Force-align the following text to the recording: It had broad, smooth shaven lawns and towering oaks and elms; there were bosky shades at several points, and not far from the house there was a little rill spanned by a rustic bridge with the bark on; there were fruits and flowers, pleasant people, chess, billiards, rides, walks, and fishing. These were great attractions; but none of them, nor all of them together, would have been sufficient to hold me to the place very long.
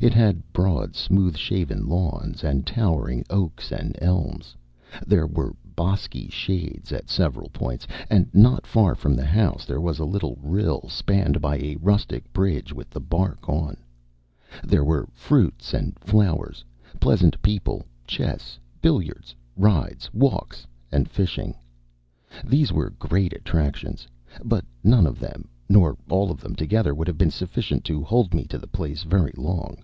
It 0.00 0.14
had 0.14 0.42
broad, 0.52 0.96
smooth 0.96 1.36
shaven 1.36 1.86
lawns 1.86 2.42
and 2.42 2.66
towering 2.66 3.24
oaks 3.30 3.70
and 3.70 3.96
elms; 4.02 4.56
there 5.06 5.28
were 5.28 5.54
bosky 5.76 6.28
shades 6.28 6.90
at 6.90 7.08
several 7.08 7.50
points, 7.50 7.86
and 8.10 8.26
not 8.34 8.66
far 8.66 8.96
from 8.96 9.14
the 9.14 9.24
house 9.24 9.64
there 9.64 9.80
was 9.80 10.00
a 10.00 10.04
little 10.04 10.36
rill 10.42 10.88
spanned 10.88 11.40
by 11.40 11.58
a 11.58 11.76
rustic 11.80 12.32
bridge 12.32 12.72
with 12.72 12.90
the 12.90 12.98
bark 12.98 13.48
on; 13.48 13.76
there 14.64 14.82
were 14.82 15.06
fruits 15.12 15.72
and 15.72 15.96
flowers, 16.00 16.64
pleasant 16.98 17.40
people, 17.40 17.84
chess, 18.04 18.58
billiards, 18.80 19.36
rides, 19.56 20.10
walks, 20.12 20.66
and 20.90 21.08
fishing. 21.08 21.54
These 22.44 22.72
were 22.72 22.90
great 22.90 23.32
attractions; 23.34 24.08
but 24.42 24.64
none 24.82 25.06
of 25.06 25.20
them, 25.20 25.46
nor 25.68 25.96
all 26.10 26.32
of 26.32 26.40
them 26.40 26.56
together, 26.56 26.92
would 26.92 27.06
have 27.06 27.16
been 27.18 27.30
sufficient 27.30 27.84
to 27.84 28.02
hold 28.02 28.34
me 28.34 28.42
to 28.46 28.58
the 28.58 28.66
place 28.66 29.04
very 29.04 29.32
long. 29.36 29.76